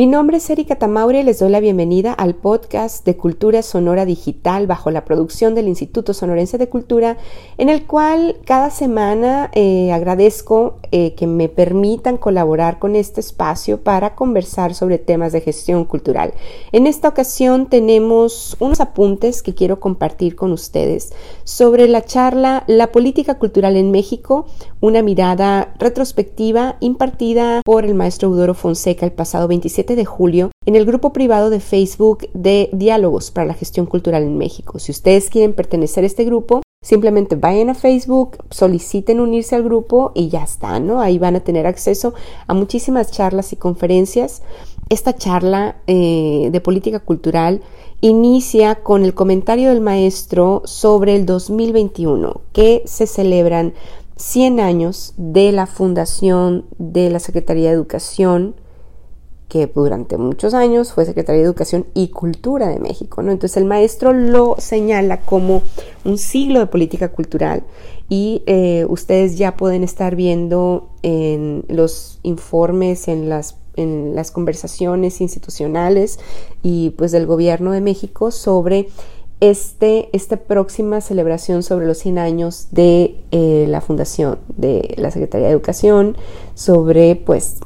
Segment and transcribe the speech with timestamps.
[0.00, 4.06] Mi nombre es Erika Tamaure y les doy la bienvenida al podcast de Cultura Sonora
[4.06, 7.18] Digital bajo la producción del Instituto Sonorense de Cultura,
[7.58, 13.82] en el cual cada semana eh, agradezco eh, que me permitan colaborar con este espacio
[13.82, 16.32] para conversar sobre temas de gestión cultural.
[16.72, 21.12] En esta ocasión tenemos unos apuntes que quiero compartir con ustedes
[21.44, 24.46] sobre la charla La política cultural en México,
[24.80, 30.76] una mirada retrospectiva impartida por el maestro Eudoro Fonseca el pasado 27 de julio en
[30.76, 34.78] el grupo privado de Facebook de Diálogos para la Gestión Cultural en México.
[34.78, 40.12] Si ustedes quieren pertenecer a este grupo, simplemente vayan a Facebook, soliciten unirse al grupo
[40.14, 41.00] y ya está, ¿no?
[41.00, 42.14] Ahí van a tener acceso
[42.46, 44.42] a muchísimas charlas y conferencias.
[44.88, 47.62] Esta charla eh, de política cultural
[48.00, 53.74] inicia con el comentario del maestro sobre el 2021, que se celebran
[54.16, 58.54] 100 años de la fundación de la Secretaría de Educación
[59.50, 63.20] que durante muchos años fue Secretaría de Educación y Cultura de México.
[63.20, 65.62] Entonces el maestro lo señala como
[66.04, 67.64] un siglo de política cultural
[68.08, 75.20] y eh, ustedes ya pueden estar viendo en los informes, en las, en las conversaciones
[75.20, 76.20] institucionales
[76.62, 78.88] y pues del gobierno de México sobre
[79.40, 85.48] este, esta próxima celebración sobre los 100 años de eh, la fundación de la Secretaría
[85.48, 86.16] de Educación,
[86.54, 87.56] sobre pues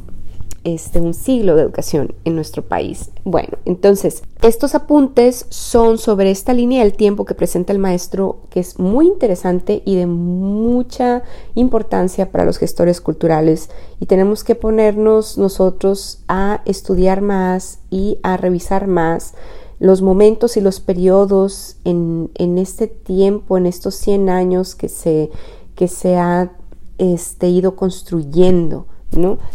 [0.64, 3.10] este, un siglo de educación en nuestro país.
[3.24, 8.60] Bueno, entonces, estos apuntes son sobre esta línea del tiempo que presenta el maestro, que
[8.60, 11.22] es muy interesante y de mucha
[11.54, 13.68] importancia para los gestores culturales.
[14.00, 19.34] Y tenemos que ponernos nosotros a estudiar más y a revisar más
[19.78, 25.30] los momentos y los periodos en, este tiempo, en estos 100 años que se,
[25.74, 26.52] que se ha
[26.96, 28.86] este, ido construyendo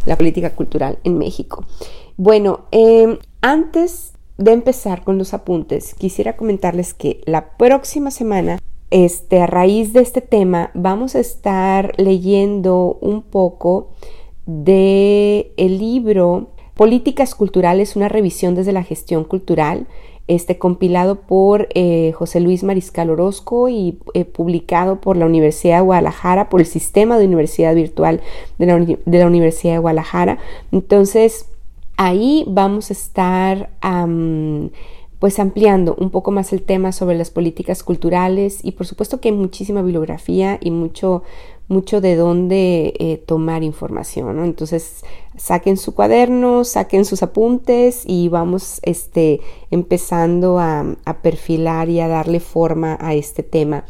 [0.06, 1.66] la política cultural en México.
[2.18, 8.60] Bueno, em, antes de empezar con los apuntes, quisiera comentarles que la próxima semana,
[8.90, 13.92] este, a raíz de este tema, vamos a estar leyendo un poco
[14.46, 19.88] de el libro Políticas Culturales, una revisión desde la gestión cultural,
[20.30, 25.82] este, compilado por eh, José Luis Mariscal Orozco y eh, publicado por la Universidad de
[25.82, 28.22] Guadalajara, por el sistema de universidad virtual
[28.60, 30.38] de la, Universidad de Guadalajara.
[30.72, 31.48] Entonces,
[31.98, 33.72] ahí vamos a estar
[35.20, 39.30] pues ampliando un poco más el tema sobre las políticas culturales y por supuesto que
[39.30, 41.24] hay muchísima bibliografía y mucho,
[41.68, 45.04] mucho de dónde eh, tomar información, Entonces
[45.38, 49.42] saquen su cuaderno, saquen sus apuntes y vamos este,
[49.72, 53.84] empezando a, a perfilar y a darle forma a este tema.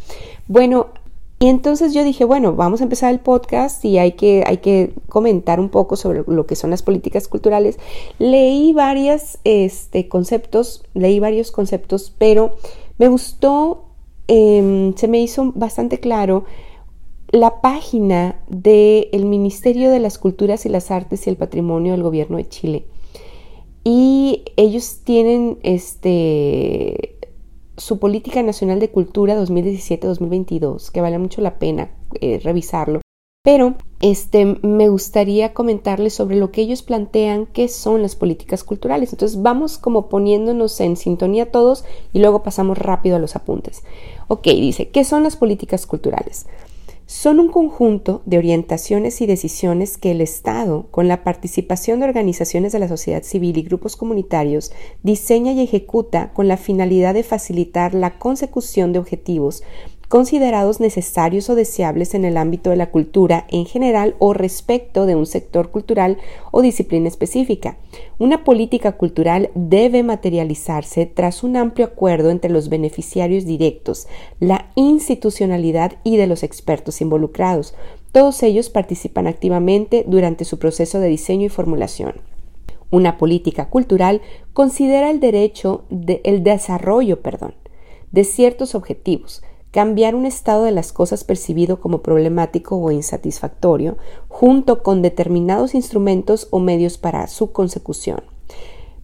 [0.48, 0.88] Bueno,
[1.42, 4.92] y entonces yo dije, bueno, vamos a empezar el podcast y hay que, hay que
[5.08, 7.80] comentar un poco sobre lo que son las políticas culturales.
[8.20, 12.56] Leí varios este, conceptos, leí varios conceptos, pero
[12.98, 13.86] me gustó,
[14.28, 16.44] em, se me hizo bastante claro
[17.32, 22.36] la página del Ministerio de las Culturas y las Artes y el Patrimonio del Gobierno
[22.36, 22.86] de Chile.
[23.86, 27.19] Y ellos tienen este
[27.80, 31.90] su Política Nacional de Cultura 2017-2022, que vale mucho la pena
[32.22, 33.02] eh, revisarlo.
[33.42, 39.14] Pero este, me gustaría comentarles sobre lo que ellos plantean que son las políticas culturales.
[39.14, 43.84] Entonces vamos como poniéndonos en sintonía todos y luego pasamos rápido a los apuntes.
[44.28, 46.48] Ok, dice, ¿qué son las políticas culturales?
[47.10, 52.72] Son un conjunto de orientaciones y decisiones que el Estado, con la participación de organizaciones
[52.72, 54.72] de la sociedad civil y grupos comunitarios,
[55.02, 59.64] diseña y ejecuta con la finalidad de facilitar la consecución de objetivos
[60.10, 65.16] considerados necesarios o deseables en el ámbito de la cultura en general o respecto de
[65.16, 66.18] un sector cultural
[66.52, 67.78] o disciplina específica.
[68.18, 74.08] Una política cultural debe materializarse tras un amplio acuerdo entre los beneficiarios directos,
[74.40, 77.76] la institucionalidad y de los expertos involucrados.
[78.12, 82.16] Todos ellos participan activamente durante su proceso de diseño y formulación.
[82.90, 84.22] Una política cultural
[84.54, 87.54] considera el derecho de, el desarrollo, perdón,
[88.12, 94.82] de ciertos objetivos, cambiar un estado de las cosas percibido como problemático o insatisfactorio, junto
[94.84, 98.22] con determinados instrumentos o medios para su consecución.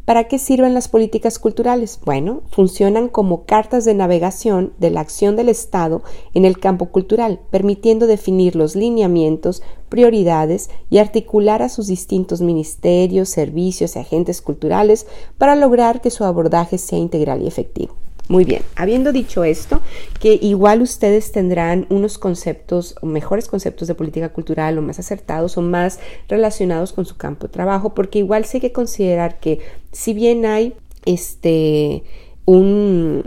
[0.05, 1.99] ¿Para qué sirven las políticas culturales?
[2.05, 6.03] Bueno, funcionan como cartas de navegación de la acción del Estado
[6.35, 13.29] en el campo cultural, permitiendo definir los lineamientos, prioridades y articular a sus distintos ministerios,
[13.29, 15.07] servicios y agentes culturales
[15.39, 17.95] para lograr que su abordaje sea integral y efectivo.
[18.27, 19.81] Muy bien, habiendo dicho esto,
[20.19, 25.57] que igual ustedes tendrán unos conceptos, o mejores conceptos de política cultural o más acertados
[25.57, 29.59] o más relacionados con su campo de trabajo, porque igual sí hay que considerar que
[29.91, 30.73] si bien hay
[31.05, 32.03] este
[32.45, 33.23] un,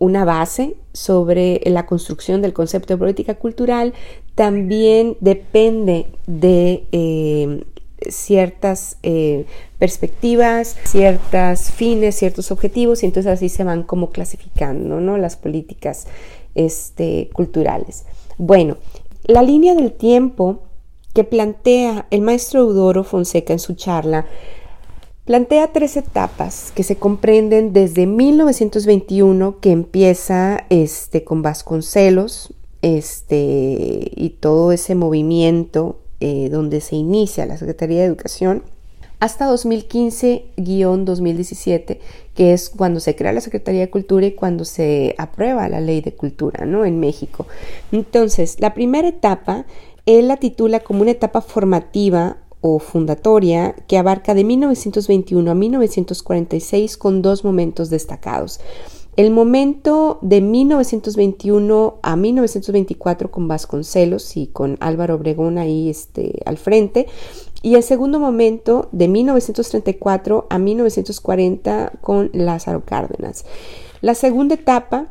[0.00, 3.94] una base sobre la construcción del concepto de política cultural,
[4.34, 7.64] también depende de eh,
[8.10, 9.46] ciertas eh,
[9.78, 15.18] perspectivas, ciertas fines, ciertos objetivos, y entonces así se van como clasificando ¿no?
[15.18, 16.06] las políticas
[16.54, 18.04] este, culturales.
[18.38, 18.76] Bueno,
[19.24, 20.62] la línea del tiempo
[21.14, 24.26] que plantea el maestro Eudoro Fonseca en su charla
[25.24, 34.36] plantea tres etapas que se comprenden desde 1921 que empieza este, con Vasconcelos este, y
[34.40, 38.64] todo ese movimiento eh, donde se inicia la Secretaría de Educación,
[39.18, 41.98] hasta 2015-2017,
[42.34, 46.00] que es cuando se crea la Secretaría de Cultura y cuando se aprueba la ley
[46.02, 46.84] de cultura ¿no?
[46.84, 47.46] en México.
[47.92, 49.64] Entonces, la primera etapa,
[50.04, 56.96] él la titula como una etapa formativa o fundatoria que abarca de 1921 a 1946
[56.96, 58.60] con dos momentos destacados.
[59.16, 66.58] El momento de 1921 a 1924 con Vasconcelos y con Álvaro Obregón ahí este, al
[66.58, 67.06] frente,
[67.62, 73.46] y el segundo momento de 1934 a 1940 con Lázaro Cárdenas.
[74.02, 75.08] La segunda etapa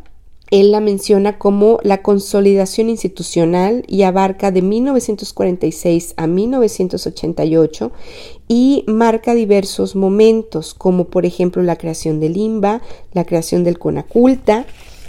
[0.51, 7.91] él la menciona como la consolidación institucional y abarca de 1946 a 1988
[8.47, 12.81] y marca diversos momentos como por ejemplo la creación del IMBA,
[13.13, 14.65] la creación del CONACULTA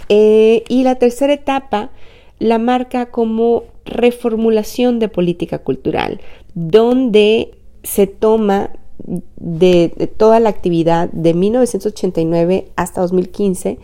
[0.09, 1.91] eh, y la tercera etapa
[2.39, 6.21] la marca como reformulación de política cultural,
[6.53, 7.51] donde
[7.83, 13.79] se toma de, de toda la actividad de 1989 hasta 2015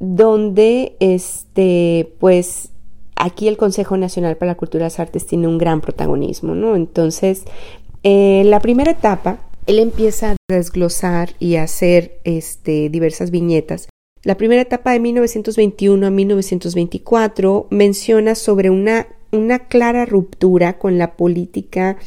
[0.00, 2.70] donde este, pues
[3.16, 6.76] aquí el Consejo Nacional para la Cultura y las Artes tiene un gran protagonismo, ¿no?
[6.76, 7.44] Entonces,
[8.02, 13.88] en eh, la primera etapa, él empieza a desglosar y a hacer este, diversas viñetas.
[14.24, 21.16] La primera etapa de 1921 a 1924 menciona sobre una, una clara ruptura con la
[21.16, 21.98] política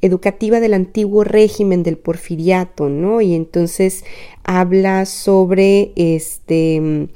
[0.00, 3.20] educativa del antiguo régimen del porfiriato, ¿no?
[3.20, 4.04] Y entonces
[4.44, 7.08] habla sobre este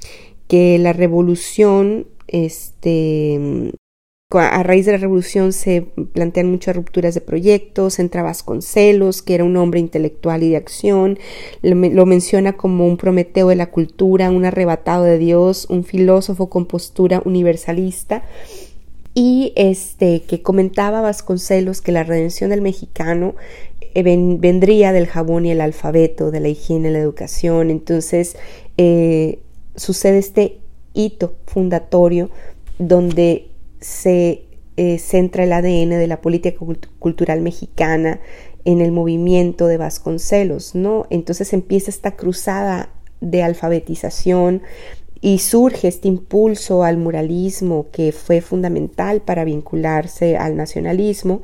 [0.49, 3.73] que la revolución, este
[4.41, 5.83] a raíz de la revolución se
[6.13, 11.19] plantean muchas rupturas de proyectos, entra Vasconcelos, que era un hombre intelectual y de acción,
[11.63, 16.67] lo, menciona como un prometeo de la cultura, un arrebatado de Dios, un filósofo con
[16.67, 18.25] postura universalista,
[19.15, 23.37] y este que comentaba Vasconcelos que la redención del mexicano
[23.95, 27.71] eh, vendría del jabón y el alfabeto, de la higiene y la educación.
[27.71, 28.37] Entonces
[28.77, 29.39] eh,
[29.77, 30.59] sucede este
[30.95, 32.31] hito fundatorio
[32.79, 33.49] donde
[33.81, 34.45] se
[34.77, 36.59] eh, centra el ADN de la política
[36.99, 38.21] cultural mexicana
[38.65, 41.07] en el movimiento de Vasconcelos, ¿no?
[41.11, 42.89] Entonces empieza esta cruzada
[43.21, 44.63] de alfabetización,
[45.25, 51.41] y surge este impulso al muralismo que fue fundamental para vincularse al nacionalismo.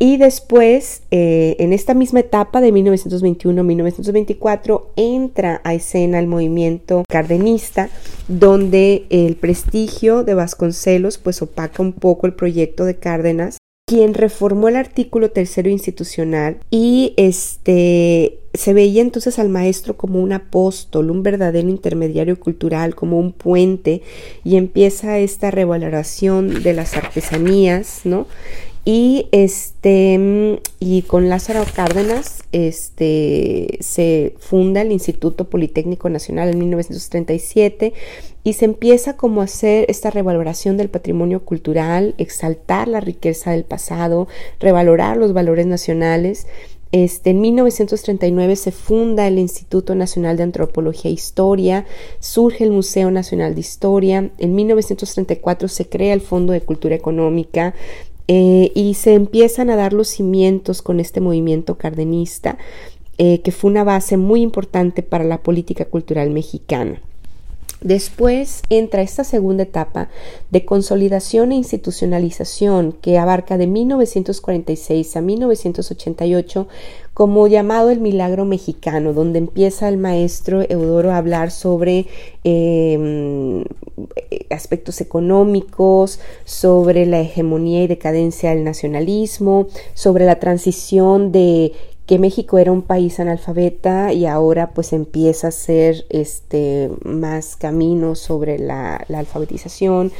[0.00, 7.90] Y después, eh, en esta misma etapa de 1921-1924, entra a escena el movimiento cardenista,
[8.26, 14.68] donde el prestigio de Vasconcelos pues opaca un poco el proyecto de Cárdenas quien reformó
[14.68, 21.22] el artículo tercero institucional y este se veía entonces al maestro como un apóstol, un
[21.22, 24.02] verdadero intermediario cultural, como un puente,
[24.44, 28.26] y empieza esta revaloración de las artesanías, ¿no?
[28.88, 37.94] Y este y con Lázaro Cárdenas este se funda el Instituto Politécnico Nacional en 1937
[38.44, 43.64] y se empieza como a hacer esta revaloración del patrimonio cultural, exaltar la riqueza del
[43.64, 44.28] pasado,
[44.60, 46.46] revalorar los valores nacionales.
[46.92, 51.86] Este, en 1939 se funda el Instituto Nacional de Antropología e Historia,
[52.20, 57.74] surge el Museo Nacional de Historia, en 1934 se crea el Fondo de Cultura Económica,
[58.28, 62.58] eh, y se empiezan a dar los cimientos con este movimiento cardenista,
[63.18, 67.00] eh, que fue una base muy importante para la política cultural mexicana.
[67.86, 70.08] Después entra esta segunda etapa
[70.50, 76.66] de consolidación e institucionalización que abarca de 1946 a 1988
[77.14, 82.06] como llamado el milagro mexicano, donde empieza el maestro Eudoro a hablar sobre
[82.42, 83.62] em,
[84.50, 91.70] aspectos económicos, sobre la hegemonía y decadencia del nacionalismo, sobre la transición de
[92.06, 98.14] que México era un país analfabeta y ahora pues empieza a ser este, más camino
[98.14, 100.12] sobre la, alfabetización.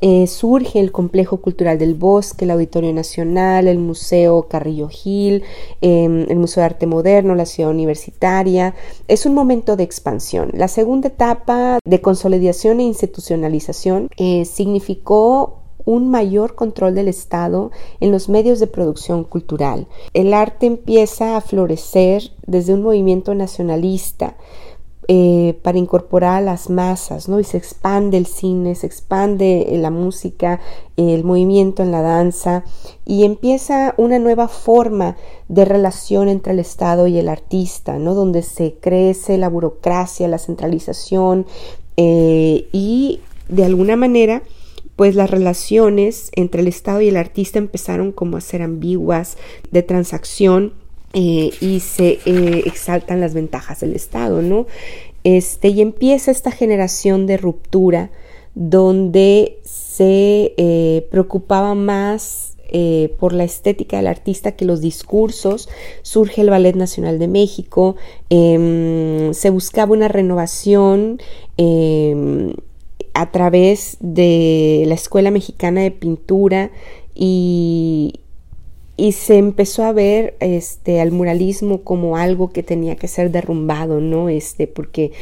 [0.00, 5.42] Eh, surge el complejo cultural del bosque, el Auditorio Nacional, el Museo Carrillo Gil,
[5.80, 8.74] em, el Museo de Arte Moderno, la ciudad universitaria.
[9.08, 10.50] Es un momento de expansión.
[10.52, 18.12] La segunda etapa de consolidación e institucionalización eh, significó un mayor control del Estado en
[18.12, 19.86] los medios de producción cultural.
[20.12, 24.36] El arte empieza a florecer desde un movimiento nacionalista
[25.06, 27.38] eh, para incorporar a las masas, ¿no?
[27.38, 30.60] Y se expande el cine, se expande la música,
[30.96, 32.64] el movimiento en la danza
[33.04, 38.14] y empieza una nueva forma de relación entre el Estado y el artista, ¿no?
[38.14, 41.44] Donde se crece la burocracia, la centralización
[41.98, 44.42] eh, y de alguna manera
[44.96, 49.36] pues las relaciones entre el Estado y el artista empezaron como a ser ambiguas,
[49.70, 50.72] de transacción,
[51.16, 54.66] eh, y se eh, exaltan las ventajas del Estado, ¿no?
[55.22, 58.10] Este, y empieza esta generación de ruptura
[58.56, 62.50] donde se eh, preocupaba más
[63.20, 65.68] por la estética del artista que los discursos.
[66.02, 67.94] Surge el Ballet Nacional de México,
[68.30, 71.20] em, se buscaba una renovación
[71.56, 72.52] em,
[73.14, 76.70] a través de la Escuela Mexicana de Pintura
[77.14, 78.20] y,
[78.96, 84.00] y se empezó a ver este al muralismo como algo que tenía que ser derrumbado,
[84.00, 84.28] ¿no?
[84.28, 85.12] Este, porque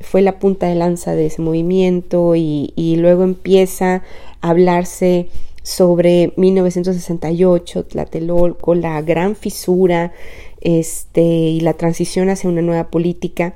[0.00, 4.02] fue la punta de lanza de ese movimiento y, y luego empieza
[4.40, 5.28] a hablarse
[5.62, 10.12] sobre 1968, Tlatelolco, la gran fisura
[10.60, 13.54] este, y la transición hacia una nueva política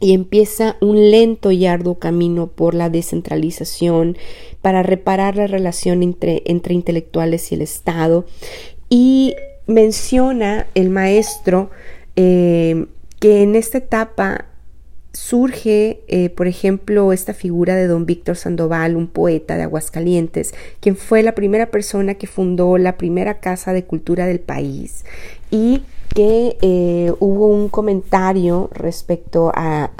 [0.00, 4.16] y empieza un lento y arduo camino por la descentralización
[4.62, 8.26] para reparar la relación entre, entre intelectuales y el Estado.
[8.88, 9.34] Y
[9.66, 11.70] menciona el maestro
[12.14, 12.86] eh,
[13.18, 14.46] que en esta etapa
[15.12, 20.94] surge, eh, por ejemplo, esta figura de don Víctor Sandoval, un poeta de Aguascalientes, quien
[20.94, 25.04] fue la primera persona que fundó la primera casa de cultura del país
[25.50, 25.82] y
[26.16, 29.90] que eh, hubo un comentario respecto a,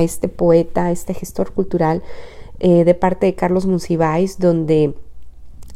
[0.00, 2.02] este poeta, a este gestor cultural,
[2.58, 4.94] eh, de parte de Carlos Monsiváis, donde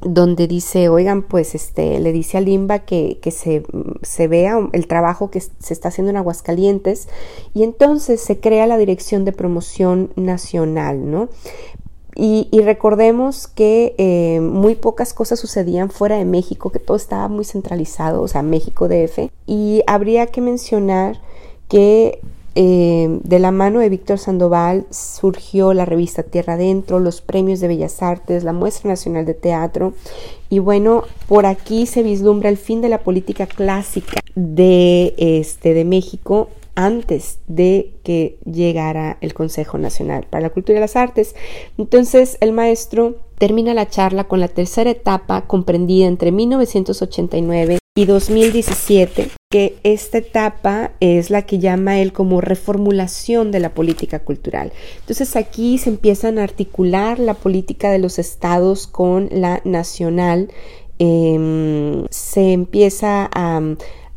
[0.03, 3.63] donde dice, oigan, pues este, le dice a Limba que, que se,
[4.03, 7.09] se, vea el trabajo que se está haciendo en Aguascalientes
[7.55, 11.31] y entonces se crea la Dirección de Promoción Nacional, ¿no?
[12.17, 17.45] Y, recordemos que eh, muy pocas cosas sucedían fuera de México, que todo estaba muy
[17.45, 19.31] centralizado, o sea, México DF.
[19.47, 21.21] Y habría que mencionar
[21.69, 22.21] que
[22.57, 27.67] eh, de la mano de Víctor Sandoval surgió la revista Tierra Adentro, los premios de
[27.67, 29.93] Bellas Artes, la Muestra Nacional de Teatro.
[30.51, 35.85] Y bueno, por aquí se vislumbra el fin de la política clásica de, este, de
[35.85, 41.35] México antes de que llegara el Consejo Nacional para la Cultura y las Artes.
[41.79, 49.31] Entonces el maestro termina la charla con la tercera etapa comprendida entre 1989 y 2017,
[49.53, 54.73] que esta etapa es la que llama él como reformulación de la política cultural.
[54.99, 60.51] Entonces aquí se empiezan a articular la política de los estados con la nacional,
[60.99, 63.61] em, se empieza a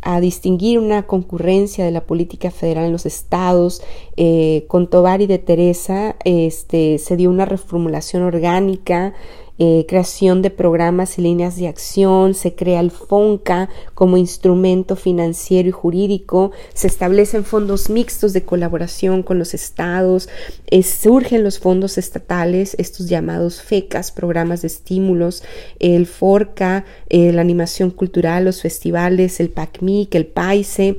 [0.02, 3.82] a distinguir una concurrencia de la política federal en los estados.
[4.16, 9.14] Eh, con Tobar y de Teresa este, se dio una reformulación orgánica
[9.60, 15.70] eh, creación de programas y líneas de acción, se crea el FONCA como instrumento financiero
[15.70, 20.30] y jurídico, se establecen fondos mixtos de colaboración con los estados,
[20.68, 25.42] eh, surgen los fondos estatales, estos llamados FECAS, programas de estímulos,
[25.80, 30.98] el FORCA, eh, la animación cultural, los festivales, el PACMIC, el PAISE.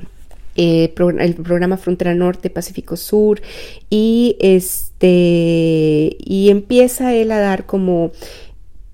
[0.56, 3.40] el programa Frontera Norte, Pacífico Sur,
[3.90, 8.10] y este, y empieza él a dar como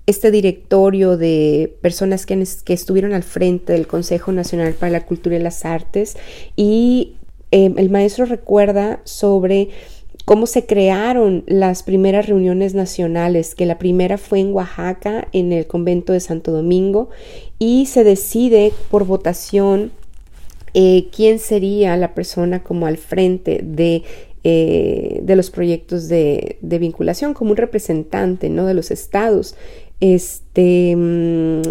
[0.06, 5.40] este directorio de personas que, estuvieron al frente del Consejo Nacional para la Cultura y
[5.40, 6.16] las Artes
[6.56, 7.14] y
[7.50, 9.70] em, el maestro recuerda sobre
[10.25, 15.66] cómo se crearon las primeras reuniones nacionales, que la primera fue en Oaxaca, en el
[15.66, 17.11] convento de Santo Domingo,
[17.58, 19.92] y se decide por votación
[20.73, 24.02] eh, quién sería la persona como al frente de
[24.46, 28.66] eh, de los proyectos de, vinculación, como un representante ¿no?
[28.66, 29.56] de los estados.
[30.04, 31.62] Este, mm,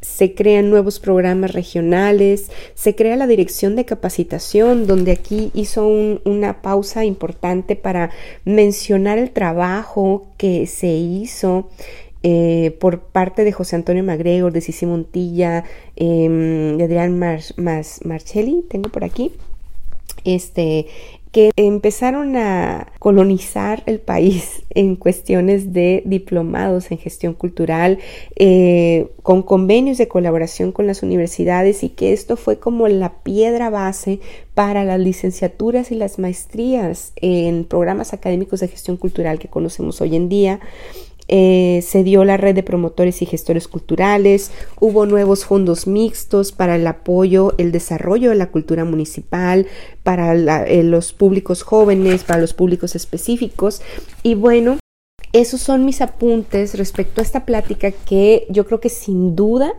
[0.00, 6.62] se crean nuevos programas regionales, se crea la dirección de capacitación, donde aquí hizo una
[6.62, 8.08] pausa importante para
[8.46, 11.68] mencionar el trabajo que se hizo
[12.22, 15.64] eh, por parte de José Antonio Magregor, de Cici Montilla,
[15.96, 19.32] em, de Adrián Marchelli, tengo por aquí,
[20.24, 20.86] este,
[21.36, 27.98] que empezaron a colonizar el país en cuestiones de diplomados en gestión cultural,
[28.36, 33.68] eh, con convenios de colaboración con las universidades y que esto fue como la piedra
[33.68, 34.20] base
[34.54, 40.16] para las licenciaturas y las maestrías en programas académicos de gestión cultural que conocemos hoy
[40.16, 40.60] en día.
[41.28, 46.76] Eh, se dio la red de promotores y gestores culturales, hubo nuevos fondos mixtos para
[46.76, 49.66] el apoyo, el desarrollo de la cultura municipal,
[50.02, 50.34] para
[50.66, 53.82] eh, los públicos jóvenes, para los públicos específicos.
[54.22, 54.78] Y bueno,
[55.32, 59.72] esos son mis apuntes respecto a esta plática que yo creo que sin duda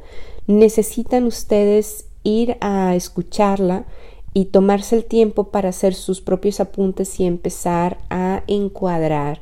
[0.47, 3.85] necesitan ustedes ir a escucharla
[4.33, 9.39] y tomarse el tiempo para hacer sus propios apuntes y empezar a encuadrar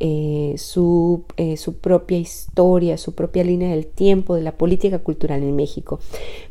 [0.00, 5.42] eh, su, eh, su, propia historia, su propia línea del tiempo de la política cultural
[5.42, 5.98] en México.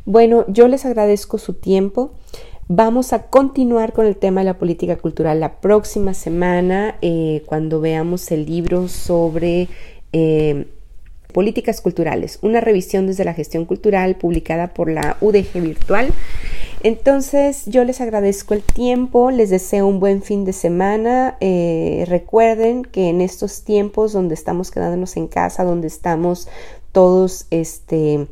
[0.04, 2.12] Bueno, yo les agradezco su tiempo.
[2.68, 7.80] Vamos a continuar con el tema de la política cultural la próxima semana eh, cuando
[7.80, 9.70] veamos el libro sobre
[11.32, 16.10] políticas culturales, una revisión desde la gestión cultural publicada por la UDG Virtual.
[16.88, 21.36] Entonces yo les agradezco el tiempo, les deseo un buen fin de semana.
[21.42, 26.48] Eh, recuerden que en estos tiempos donde estamos quedándonos en casa, donde estamos
[26.94, 28.28] todos, este,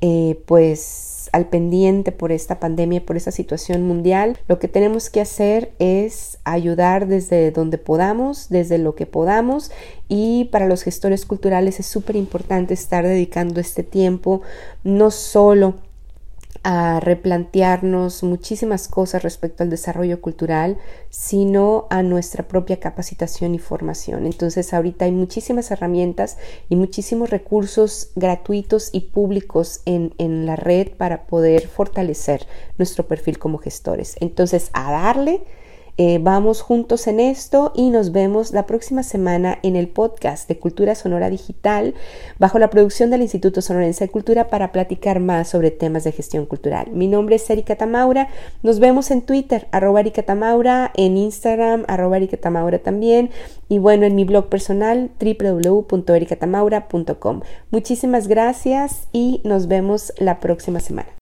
[0.00, 5.20] eh, pues al pendiente por esta pandemia, por esta situación mundial, lo que tenemos que
[5.20, 9.72] hacer es ayudar desde donde podamos, desde lo que podamos
[10.08, 14.42] y para los gestores culturales es súper importante estar dedicando este tiempo
[14.84, 15.74] no solo
[16.64, 20.78] a replantearnos muchísimas cosas respecto al desarrollo cultural,
[21.10, 24.26] sino a nuestra propia capacitación y formación.
[24.26, 26.38] Entonces ahorita hay muchísimas herramientas
[26.68, 32.46] y muchísimos recursos gratuitos y públicos en, en la red para poder fortalecer
[32.78, 34.16] nuestro perfil como gestores.
[34.20, 35.42] Entonces a darle
[35.98, 40.58] eh, vamos juntos en esto y nos vemos la próxima semana en el podcast de
[40.58, 41.92] Cultura Sonora Digital
[42.38, 46.46] bajo la producción del Instituto Sonorense de Cultura para platicar más sobre temas de gestión
[46.46, 46.86] cultural.
[46.92, 48.28] Mi nombre es Erika Tamaura.
[48.62, 53.28] Nos vemos en Twitter, arroba Erika Tamaura, en Instagram, arroba Erika Tamaura también
[53.68, 57.40] y bueno, en mi blog personal www.ericatamaura.com.
[57.70, 61.21] Muchísimas gracias y nos vemos la próxima semana.